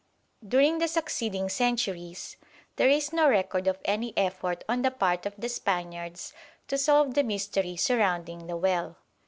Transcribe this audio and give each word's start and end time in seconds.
During 0.47 0.79
the 0.79 0.87
succeeding 0.87 1.47
centuries 1.47 2.35
there 2.77 2.89
is 2.89 3.13
no 3.13 3.29
record 3.29 3.67
of 3.67 3.77
any 3.85 4.17
effort 4.17 4.63
on 4.67 4.81
the 4.81 4.89
part 4.89 5.27
of 5.27 5.35
the 5.37 5.47
Spaniards 5.47 6.33
to 6.69 6.77
solve 6.79 7.13
the 7.13 7.23
mystery 7.23 7.75
surrounding 7.77 8.47
the 8.47 8.57
well. 8.57 8.97